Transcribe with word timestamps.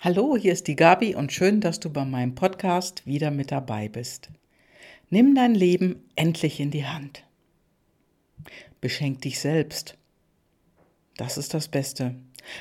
Hallo, 0.00 0.36
hier 0.36 0.52
ist 0.52 0.68
die 0.68 0.76
Gabi 0.76 1.16
und 1.16 1.32
schön, 1.32 1.60
dass 1.60 1.80
du 1.80 1.90
bei 1.90 2.04
meinem 2.04 2.36
Podcast 2.36 3.04
wieder 3.04 3.32
mit 3.32 3.50
dabei 3.50 3.88
bist. 3.88 4.30
Nimm 5.10 5.34
dein 5.34 5.56
Leben 5.56 6.08
endlich 6.14 6.60
in 6.60 6.70
die 6.70 6.86
Hand. 6.86 7.24
Beschenk 8.80 9.22
dich 9.22 9.40
selbst. 9.40 9.98
Das 11.16 11.36
ist 11.36 11.52
das 11.52 11.66
Beste. 11.66 12.14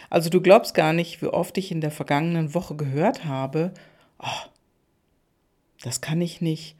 Also 0.10 0.31
du 0.31 0.42
glaubst 0.42 0.73
gar 0.73 0.94
nicht, 0.94 1.21
wie 1.21 1.28
oft 1.28 1.60
ich 1.60 1.71
in 1.71 1.79
der 1.79 1.92
vergangenen 1.92 2.55
Woche 2.55 2.76
gehört 2.76 3.26
habe, 3.26 3.72
oh, 4.18 4.50
das 5.84 6.02
kann 6.02 6.22
ich 6.22 6.42
nicht, 6.42 6.76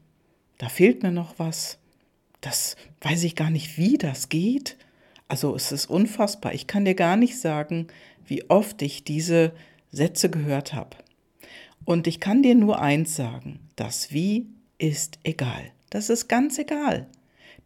da 0.58 0.70
fehlt 0.70 1.04
mir 1.04 1.12
noch 1.12 1.38
was, 1.38 1.78
das 2.42 2.78
weiß 3.02 3.26
ich 3.26 3.36
gar 3.36 3.52
nicht, 3.52 3.78
wie 3.78 4.00
das 4.00 4.28
geht. 4.28 4.76
Also 5.28 5.56
es 5.56 5.72
ist 5.72 5.86
unfassbar. 5.86 6.56
Ich 6.56 6.66
kann 6.66 6.84
dir 6.84 6.96
gar 6.96 7.16
nicht 7.16 7.40
sagen, 7.40 7.90
wie 8.26 8.50
oft 8.50 8.82
ich 8.82 9.04
diese 9.04 9.54
Sätze 9.98 10.30
gehört 10.30 10.74
habe. 10.74 10.96
Und 11.84 12.08
ich 12.08 12.20
kann 12.20 12.44
dir 12.44 12.56
nur 12.56 12.82
eins 12.82 13.16
sagen, 13.16 13.60
das 13.76 14.12
Wie 14.12 14.48
ist 14.78 15.20
egal. 15.24 15.72
Das 15.90 16.10
ist 16.10 16.28
ganz 16.28 16.58
egal. 16.58 17.08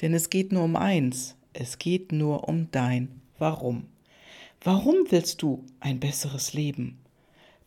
Denn 0.01 0.13
es 0.13 0.29
geht 0.29 0.51
nur 0.51 0.63
um 0.63 0.75
eins. 0.75 1.35
Es 1.53 1.77
geht 1.77 2.11
nur 2.11 2.47
um 2.47 2.71
dein 2.71 3.21
Warum. 3.37 3.85
Warum 4.63 4.95
willst 5.09 5.41
du 5.41 5.65
ein 5.79 5.99
besseres 5.99 6.53
Leben? 6.53 6.99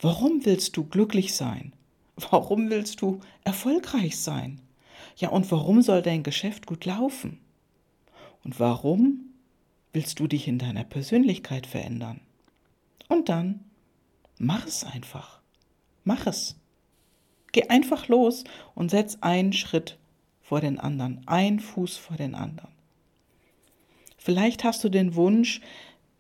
Warum 0.01 0.45
willst 0.45 0.77
du 0.77 0.85
glücklich 0.85 1.35
sein? 1.35 1.73
Warum 2.31 2.71
willst 2.71 3.03
du 3.03 3.21
erfolgreich 3.43 4.17
sein? 4.19 4.61
Ja, 5.17 5.31
und 5.31 5.51
warum 5.51 5.83
soll 5.83 6.03
dein 6.03 6.23
Geschäft 6.23 6.67
gut 6.67 6.85
laufen? 6.85 7.39
Und 8.45 8.61
warum 8.61 9.35
willst 9.93 10.21
du 10.21 10.27
dich 10.27 10.49
in 10.49 10.59
deiner 10.59 10.85
Persönlichkeit 10.85 11.67
verändern? 11.67 12.21
Und 13.09 13.29
dann 13.29 13.61
Mach 14.39 14.67
es 14.67 14.85
einfach. 14.85 15.41
Mach 16.05 16.27
es. 16.27 16.57
Geh 17.53 17.69
einfach 17.69 18.09
los 18.09 18.45
und 18.75 18.91
setz 18.91 19.19
einen 19.21 19.53
Schritt 19.53 19.99
vor 20.43 20.61
den 20.61 20.79
anderen, 20.79 21.27
einen 21.27 21.61
Fuß 21.61 21.97
vor 21.97 22.17
den 22.17 22.35
anderen. 22.35 22.73
Vielleicht 24.19 24.65
hast 24.65 24.83
du 24.83 24.89
den 24.89 25.15
Wunsch, 25.15 25.61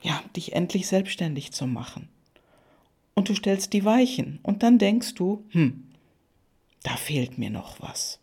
ja, 0.02 0.22
dich 0.36 0.52
endlich 0.52 0.86
selbstständig 0.86 1.52
zu 1.52 1.66
machen. 1.66 2.08
Und 3.14 3.28
du 3.28 3.34
stellst 3.34 3.72
die 3.72 3.84
Weichen 3.84 4.40
und 4.42 4.62
dann 4.62 4.78
denkst 4.78 5.14
du, 5.14 5.44
hm, 5.50 5.84
da 6.82 6.96
fehlt 6.96 7.38
mir 7.38 7.50
noch 7.50 7.80
was. 7.80 8.20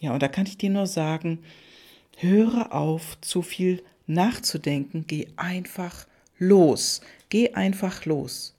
Ja, 0.00 0.12
und 0.12 0.22
da 0.22 0.28
kann 0.28 0.46
ich 0.46 0.58
dir 0.58 0.70
nur 0.70 0.86
sagen, 0.86 1.44
höre 2.16 2.74
auf, 2.74 3.20
zu 3.20 3.42
viel 3.42 3.82
nachzudenken, 4.06 5.04
geh 5.06 5.28
einfach 5.36 6.06
los, 6.38 7.00
geh 7.28 7.54
einfach 7.54 8.04
los. 8.04 8.55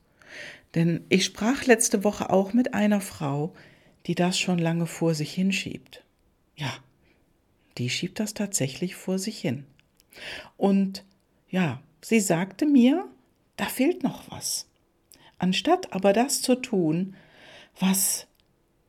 Denn 0.78 1.04
ich 1.10 1.26
sprach 1.26 1.66
letzte 1.66 2.04
Woche 2.04 2.30
auch 2.30 2.54
mit 2.54 2.76
einer 2.76 3.02
Frau, 3.02 3.52
die 4.06 4.14
das 4.14 4.38
schon 4.38 4.60
lange 4.60 4.86
vor 4.86 5.16
sich 5.16 5.34
hinschiebt. 5.34 6.04
Ja, 6.56 6.72
die 7.80 7.90
schiebt 7.90 8.20
das 8.20 8.36
tatsächlich 8.36 8.94
vor 8.94 9.18
sich 9.18 9.40
hin. 9.40 9.66
Und 10.56 11.04
ja, 11.50 11.82
sie 12.04 12.20
sagte 12.20 12.68
mir, 12.68 13.10
da 13.56 13.66
fehlt 13.66 14.04
noch 14.04 14.30
was. 14.30 14.68
Anstatt 15.40 15.94
aber 15.94 16.14
das 16.14 16.44
zu 16.44 16.54
tun, 16.54 17.16
was 17.80 18.28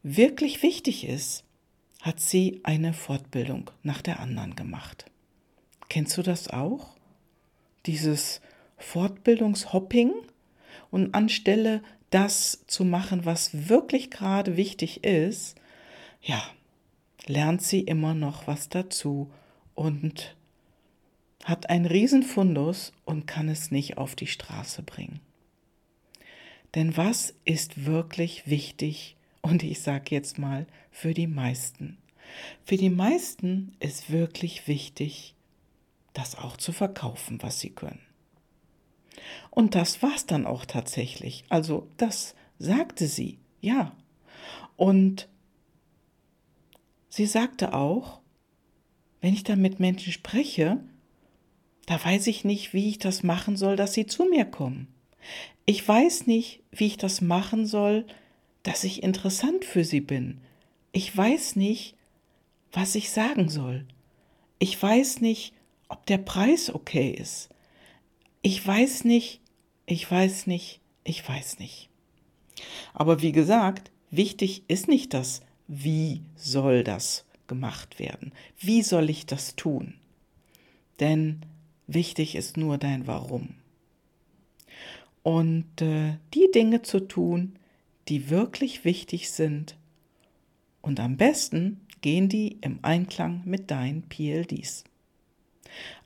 wirklich 0.02 0.62
wichtig 0.62 1.08
ist, 1.08 1.42
hat 2.02 2.20
sie 2.20 2.60
eine 2.64 2.92
Fortbildung 2.92 3.70
nach 3.82 4.02
der 4.02 4.20
anderen 4.20 4.56
gemacht. 4.56 5.06
Kennst 5.88 6.18
du 6.18 6.22
das 6.22 6.48
auch? 6.48 6.98
Dieses 7.86 8.42
Fortbildungshopping? 8.76 10.12
Und 10.90 11.14
anstelle 11.14 11.82
das 12.10 12.64
zu 12.66 12.84
machen, 12.84 13.24
was 13.24 13.68
wirklich 13.68 14.10
gerade 14.10 14.56
wichtig 14.56 15.04
ist, 15.04 15.56
ja, 16.22 16.42
lernt 17.26 17.62
sie 17.62 17.80
immer 17.80 18.14
noch 18.14 18.46
was 18.46 18.68
dazu 18.68 19.30
und 19.74 20.36
hat 21.44 21.70
einen 21.70 21.86
Riesenfundus 21.86 22.92
und 23.04 23.26
kann 23.26 23.48
es 23.48 23.70
nicht 23.70 23.98
auf 23.98 24.14
die 24.16 24.26
Straße 24.26 24.82
bringen. 24.82 25.20
Denn 26.74 26.96
was 26.96 27.34
ist 27.44 27.86
wirklich 27.86 28.46
wichtig? 28.46 29.16
Und 29.40 29.62
ich 29.62 29.80
sage 29.80 30.14
jetzt 30.14 30.38
mal 30.38 30.66
für 30.90 31.14
die 31.14 31.26
meisten. 31.26 31.98
Für 32.64 32.76
die 32.76 32.90
meisten 32.90 33.76
ist 33.80 34.10
wirklich 34.10 34.68
wichtig, 34.68 35.34
das 36.12 36.36
auch 36.36 36.56
zu 36.56 36.72
verkaufen, 36.72 37.38
was 37.42 37.60
sie 37.60 37.70
können. 37.70 38.07
Und 39.50 39.74
das 39.74 40.02
war's 40.02 40.26
dann 40.26 40.46
auch 40.46 40.64
tatsächlich. 40.64 41.44
Also 41.48 41.88
das 41.96 42.34
sagte 42.58 43.06
sie, 43.06 43.38
ja. 43.60 43.96
Und 44.76 45.28
sie 47.08 47.26
sagte 47.26 47.74
auch, 47.74 48.20
wenn 49.20 49.34
ich 49.34 49.42
dann 49.42 49.60
mit 49.60 49.80
Menschen 49.80 50.12
spreche, 50.12 50.80
da 51.86 52.02
weiß 52.02 52.26
ich 52.26 52.44
nicht, 52.44 52.72
wie 52.72 52.88
ich 52.88 52.98
das 52.98 53.22
machen 53.22 53.56
soll, 53.56 53.76
dass 53.76 53.94
sie 53.94 54.06
zu 54.06 54.26
mir 54.26 54.44
kommen. 54.44 54.88
Ich 55.66 55.86
weiß 55.86 56.26
nicht, 56.26 56.62
wie 56.70 56.86
ich 56.86 56.96
das 56.96 57.20
machen 57.20 57.66
soll, 57.66 58.06
dass 58.62 58.84
ich 58.84 59.02
interessant 59.02 59.64
für 59.64 59.84
sie 59.84 60.00
bin. 60.00 60.40
Ich 60.92 61.14
weiß 61.16 61.56
nicht, 61.56 61.96
was 62.72 62.94
ich 62.94 63.10
sagen 63.10 63.48
soll. 63.48 63.86
Ich 64.58 64.80
weiß 64.80 65.20
nicht, 65.20 65.54
ob 65.88 66.04
der 66.06 66.18
Preis 66.18 66.72
okay 66.72 67.10
ist. 67.10 67.48
Ich 68.42 68.64
weiß 68.64 69.04
nicht, 69.04 69.40
ich 69.86 70.10
weiß 70.10 70.46
nicht, 70.46 70.80
ich 71.04 71.26
weiß 71.28 71.58
nicht. 71.58 71.88
Aber 72.94 73.22
wie 73.22 73.32
gesagt, 73.32 73.90
wichtig 74.10 74.62
ist 74.68 74.88
nicht 74.88 75.14
das, 75.14 75.40
wie 75.66 76.22
soll 76.36 76.84
das 76.84 77.24
gemacht 77.46 77.98
werden? 77.98 78.32
Wie 78.58 78.82
soll 78.82 79.10
ich 79.10 79.26
das 79.26 79.56
tun? 79.56 79.94
Denn 81.00 81.40
wichtig 81.86 82.36
ist 82.36 82.56
nur 82.56 82.78
dein 82.78 83.06
Warum. 83.06 83.54
Und 85.22 85.82
äh, 85.82 86.18
die 86.34 86.50
Dinge 86.54 86.82
zu 86.82 87.00
tun, 87.00 87.58
die 88.08 88.30
wirklich 88.30 88.84
wichtig 88.84 89.30
sind. 89.30 89.76
Und 90.80 91.00
am 91.00 91.16
besten 91.16 91.80
gehen 92.00 92.28
die 92.28 92.58
im 92.60 92.78
Einklang 92.82 93.42
mit 93.44 93.70
deinen 93.70 94.02
PLDs. 94.02 94.84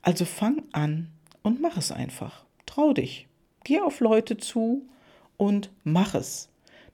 Also 0.01 0.25
fang 0.25 0.63
an, 0.73 1.12
und 1.43 1.61
mach 1.61 1.77
es 1.77 1.91
einfach. 1.91 2.45
Trau 2.65 2.93
dich. 2.93 3.27
Geh 3.63 3.79
auf 3.79 3.99
Leute 3.99 4.37
zu 4.37 4.87
und 5.37 5.71
mach 5.83 6.15
es. 6.15 6.49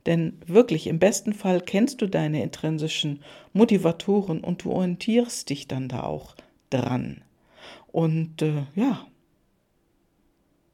Denn 0.05 0.39
wirklich, 0.45 0.87
im 0.87 0.99
besten 0.99 1.33
Fall 1.33 1.61
kennst 1.61 2.01
du 2.01 2.07
deine 2.07 2.43
intrinsischen 2.43 3.21
Motivatoren 3.53 4.41
und 4.41 4.63
du 4.63 4.71
orientierst 4.71 5.49
dich 5.49 5.67
dann 5.67 5.87
da 5.87 6.03
auch 6.03 6.35
dran. 6.69 7.21
Und 7.91 8.41
äh, 8.41 8.63
ja, 8.75 9.05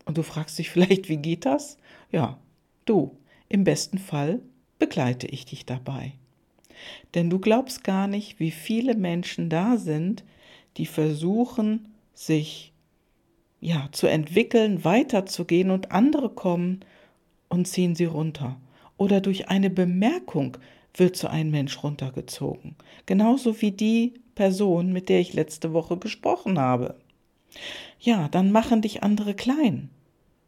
und 0.06 0.18
du 0.18 0.24
fragst 0.24 0.57
dich 0.57 0.69
vielleicht, 0.72 1.09
wie 1.09 1.18
geht 1.18 1.46
das? 1.46 1.78
Ja, 2.12 2.40
du, 2.86 3.18
im 3.50 3.63
besten 3.63 3.97
Fall 3.97 4.42
begleite 4.80 5.28
ich 5.28 5.46
dich 5.46 5.66
dabei. 5.66 6.13
Denn 7.13 7.30
du 7.30 7.40
glaubst 7.40 7.84
gar 7.84 8.07
nicht, 8.07 8.40
wie 8.40 8.52
viele 8.52 8.96
Menschen 8.96 9.50
da 9.50 9.78
sind, 9.78 10.24
die 10.78 10.86
versuchen, 10.86 11.94
sich 12.13 12.74
ja, 13.66 13.90
zu 13.92 14.06
entwickeln, 14.06 14.84
weiterzugehen 14.84 15.72
und 15.72 15.92
andere 15.92 16.30
kommen 16.30 16.81
und 17.50 17.68
ziehen 17.68 17.96
sie 17.96 18.06
runter. 18.06 18.58
Oder 18.98 19.22
durch 19.22 19.50
eine 19.50 19.72
Bemerkung 19.72 20.58
wird 20.94 21.16
so 21.16 21.28
ein 21.28 21.50
Mensch 21.50 21.81
runtergezogen. 21.81 22.75
Genauso 23.08 23.59
wie 23.62 23.72
die 23.72 24.14
Person, 24.36 24.94
mit 24.94 25.09
der 25.09 25.20
ich 25.20 25.34
letzte 25.34 25.74
Woche 25.74 25.98
gesprochen 25.98 26.59
habe. 26.59 26.94
Ja, 28.00 28.28
dann 28.30 28.52
machen 28.52 28.84
dich 28.84 29.02
andere 29.02 29.34
klein. 29.34 29.90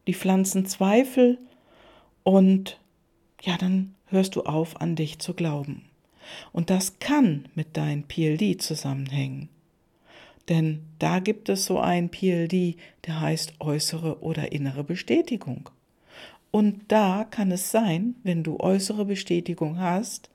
Die 0.06 0.14
pflanzen 0.14 0.68
Zweifel 0.68 1.40
und 2.22 2.80
ja, 3.42 3.58
dann 3.58 3.96
hörst 4.06 4.36
du 4.36 4.44
auf, 4.44 4.80
an 4.80 4.96
dich 4.96 5.18
zu 5.18 5.34
glauben. 5.34 5.86
Und 6.52 6.70
das 6.70 7.00
kann 7.00 7.48
mit 7.56 7.78
deinem 7.78 8.04
PLD 8.04 8.62
zusammenhängen. 8.62 9.50
Denn 10.50 10.86
da 11.00 11.20
gibt 11.20 11.50
es 11.50 11.66
so 11.66 11.80
ein 11.80 12.10
PLD, 12.10 12.78
der 13.06 13.20
heißt 13.20 13.56
äußere 13.60 14.22
oder 14.22 14.52
innere 14.52 14.84
Bestätigung. 14.84 15.70
Und 16.52 16.84
da 16.88 17.26
kann 17.30 17.52
es 17.52 17.72
sein, 17.72 18.16
wenn 18.24 18.44
du 18.44 18.60
äußere 18.60 19.06
Bestätigung 19.06 19.80
hast, 19.80 20.30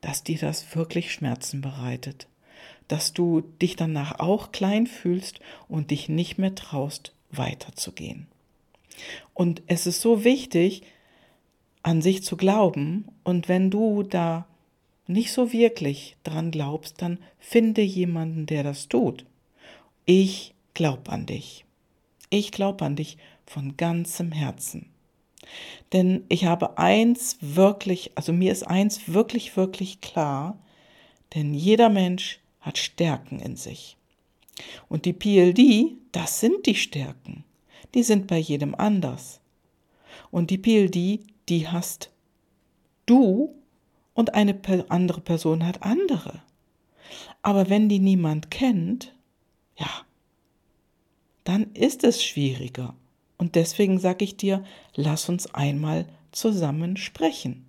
dass 0.00 0.22
dir 0.22 0.38
das 0.38 0.76
wirklich 0.76 1.12
Schmerzen 1.12 1.62
bereitet, 1.62 2.28
dass 2.88 3.12
du 3.12 3.40
dich 3.62 3.76
danach 3.76 4.20
auch 4.20 4.52
klein 4.52 4.86
fühlst 4.86 5.40
und 5.68 5.90
dich 5.90 6.08
nicht 6.08 6.38
mehr 6.38 6.54
traust, 6.54 7.12
weiterzugehen. 7.30 8.26
Und 9.34 9.62
es 9.66 9.86
ist 9.86 10.00
so 10.00 10.24
wichtig, 10.24 10.82
an 11.82 12.02
sich 12.02 12.22
zu 12.22 12.36
glauben, 12.36 13.06
und 13.24 13.48
wenn 13.48 13.70
du 13.70 14.02
da 14.02 14.46
nicht 15.06 15.32
so 15.32 15.52
wirklich 15.52 16.16
dran 16.24 16.50
glaubst, 16.50 17.00
dann 17.00 17.18
finde 17.38 17.82
jemanden, 17.82 18.46
der 18.46 18.62
das 18.62 18.88
tut. 18.88 19.24
Ich 20.08 20.54
glaub 20.72 21.08
an 21.08 21.26
dich. 21.26 21.64
Ich 22.30 22.52
glaub 22.52 22.80
an 22.80 22.94
dich 22.94 23.18
von 23.44 23.76
ganzem 23.76 24.30
Herzen. 24.30 24.88
Denn 25.92 26.22
ich 26.28 26.44
habe 26.44 26.78
eins 26.78 27.38
wirklich, 27.40 28.12
also 28.14 28.32
mir 28.32 28.52
ist 28.52 28.62
eins 28.62 29.12
wirklich, 29.12 29.56
wirklich 29.56 30.00
klar, 30.00 30.60
denn 31.34 31.54
jeder 31.54 31.88
Mensch 31.88 32.38
hat 32.60 32.78
Stärken 32.78 33.40
in 33.40 33.56
sich. 33.56 33.96
Und 34.88 35.06
die 35.06 35.12
PLD, 35.12 35.96
das 36.12 36.38
sind 36.38 36.66
die 36.66 36.76
Stärken. 36.76 37.42
Die 37.94 38.04
sind 38.04 38.28
bei 38.28 38.38
jedem 38.38 38.76
anders. 38.76 39.40
Und 40.30 40.50
die 40.50 40.58
PLD, 40.58 41.20
die 41.48 41.66
hast 41.66 42.12
du 43.06 43.52
und 44.14 44.34
eine 44.34 44.56
andere 44.88 45.20
Person 45.20 45.66
hat 45.66 45.82
andere. 45.82 46.42
Aber 47.42 47.68
wenn 47.70 47.88
die 47.88 47.98
niemand 47.98 48.52
kennt, 48.52 49.15
ja, 49.76 49.88
dann 51.44 51.72
ist 51.74 52.04
es 52.04 52.22
schwieriger. 52.22 52.94
Und 53.38 53.54
deswegen 53.54 53.98
sage 53.98 54.24
ich 54.24 54.36
dir, 54.36 54.64
lass 54.94 55.28
uns 55.28 55.54
einmal 55.54 56.06
zusammen 56.32 56.96
sprechen. 56.96 57.64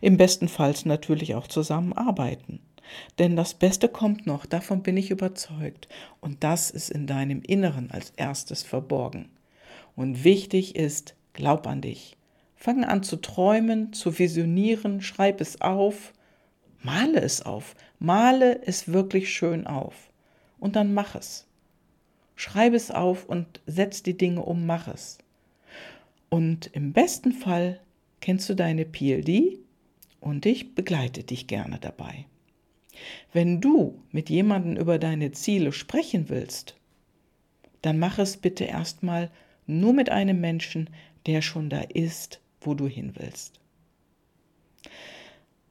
Im 0.00 0.16
besten 0.16 0.48
Fall 0.48 0.74
natürlich 0.84 1.34
auch 1.34 1.46
zusammenarbeiten. 1.46 2.60
Denn 3.18 3.36
das 3.36 3.54
Beste 3.54 3.88
kommt 3.88 4.26
noch, 4.26 4.44
davon 4.46 4.82
bin 4.82 4.96
ich 4.96 5.10
überzeugt. 5.10 5.88
Und 6.20 6.44
das 6.44 6.70
ist 6.70 6.90
in 6.90 7.06
deinem 7.06 7.42
Inneren 7.42 7.90
als 7.90 8.12
erstes 8.16 8.62
verborgen. 8.62 9.30
Und 9.96 10.24
wichtig 10.24 10.76
ist, 10.76 11.14
glaub 11.32 11.66
an 11.66 11.80
dich. 11.80 12.16
Fange 12.56 12.88
an 12.88 13.02
zu 13.02 13.16
träumen, 13.16 13.92
zu 13.92 14.18
visionieren, 14.18 15.00
schreib 15.00 15.40
es 15.40 15.60
auf, 15.60 16.12
male 16.82 17.20
es 17.20 17.42
auf, 17.42 17.74
male 17.98 18.62
es 18.66 18.92
wirklich 18.92 19.32
schön 19.32 19.66
auf. 19.66 20.11
Und 20.62 20.76
dann 20.76 20.94
mach 20.94 21.16
es. 21.16 21.48
Schreib 22.36 22.72
es 22.72 22.92
auf 22.92 23.24
und 23.24 23.60
setz 23.66 24.04
die 24.04 24.16
Dinge 24.16 24.42
um, 24.42 24.64
mach 24.64 24.86
es. 24.86 25.18
Und 26.28 26.70
im 26.72 26.92
besten 26.92 27.32
Fall 27.32 27.80
kennst 28.20 28.48
du 28.48 28.54
deine 28.54 28.84
PLD 28.84 29.58
und 30.20 30.46
ich 30.46 30.76
begleite 30.76 31.24
dich 31.24 31.48
gerne 31.48 31.80
dabei. 31.80 32.26
Wenn 33.32 33.60
du 33.60 34.00
mit 34.12 34.30
jemandem 34.30 34.76
über 34.76 35.00
deine 35.00 35.32
Ziele 35.32 35.72
sprechen 35.72 36.28
willst, 36.28 36.76
dann 37.80 37.98
mach 37.98 38.20
es 38.20 38.36
bitte 38.36 38.62
erstmal 38.62 39.32
nur 39.66 39.92
mit 39.92 40.10
einem 40.10 40.40
Menschen, 40.40 40.90
der 41.26 41.42
schon 41.42 41.70
da 41.70 41.80
ist, 41.80 42.40
wo 42.60 42.74
du 42.74 42.86
hin 42.86 43.14
willst. 43.16 43.58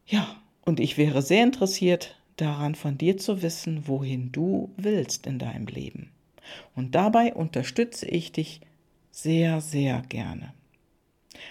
Ja, 0.06 0.36
und 0.66 0.82
ich 0.82 0.98
wäre 0.98 1.22
sehr 1.22 1.44
interessiert 1.44 2.21
daran, 2.38 2.76
von 2.76 2.98
dir 2.98 3.18
zu 3.18 3.42
wissen, 3.42 3.88
wohin 3.88 4.32
du 4.32 4.74
willst 4.78 5.28
in 5.28 5.40
deinem 5.40 5.68
Leben. 5.68 6.12
Und 6.76 6.96
dabei 6.96 7.34
unterstütze 7.34 8.08
ich 8.08 8.32
dich 8.32 8.62
sehr, 9.12 9.62
sehr 9.62 10.02
gerne. 10.10 10.54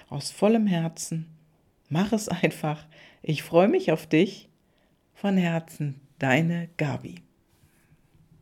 Aus 0.08 0.30
vollem 0.30 0.66
Herzen, 0.66 1.26
mach 1.88 2.12
es 2.12 2.28
einfach. 2.42 2.86
Ich 3.22 3.42
freue 3.42 3.68
mich 3.68 3.92
auf 3.92 4.06
dich. 4.06 4.48
Von 5.14 5.36
Herzen, 5.36 6.00
deine 6.18 6.68
Gabi. 6.76 7.22